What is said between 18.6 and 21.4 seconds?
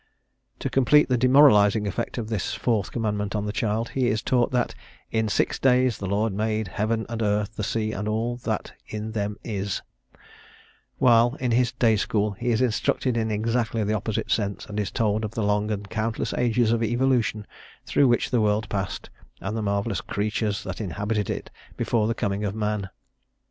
passed, and the marvellous creatures that inhabited